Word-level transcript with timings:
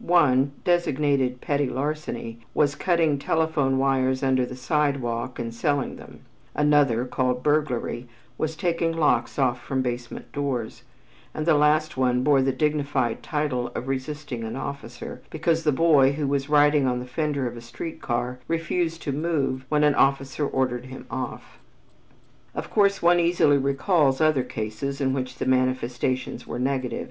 One, 0.00 0.52
designated 0.64 1.40
petty 1.40 1.64
larceny, 1.66 2.40
was 2.52 2.74
cutting 2.74 3.18
telephone 3.18 3.78
wires 3.78 4.22
under 4.22 4.44
the 4.44 4.54
sidewalk 4.54 5.38
and 5.38 5.54
selling 5.54 5.96
them; 5.96 6.20
another, 6.54 7.06
called 7.06 7.42
burglary, 7.42 8.06
was 8.36 8.54
taking 8.54 8.92
locks 8.92 9.38
off 9.38 9.62
from 9.62 9.80
basement 9.80 10.30
doors; 10.30 10.82
and 11.32 11.46
the 11.46 11.54
last 11.54 11.96
one 11.96 12.22
bore 12.22 12.42
the 12.42 12.52
dignified 12.52 13.22
title 13.22 13.68
of 13.68 13.88
"resisting 13.88 14.44
an 14.44 14.56
officer" 14.56 15.22
because 15.30 15.64
the 15.64 15.72
boy, 15.72 16.12
who 16.12 16.26
was 16.26 16.50
riding 16.50 16.86
on 16.86 16.98
the 16.98 17.06
fender 17.06 17.46
of 17.46 17.56
a 17.56 17.62
street 17.62 18.02
car, 18.02 18.40
refused 18.46 19.00
to 19.04 19.10
move 19.12 19.64
when 19.70 19.84
an 19.84 19.94
officer 19.94 20.46
ordered 20.46 20.84
him 20.84 21.06
off. 21.10 21.58
Of 22.54 22.68
course 22.68 23.00
one 23.00 23.18
easily 23.20 23.56
recalls 23.56 24.20
other 24.20 24.42
cases 24.44 25.00
in 25.00 25.14
which 25.14 25.36
the 25.36 25.46
manifestations 25.46 26.46
were 26.46 26.58
negative. 26.58 27.06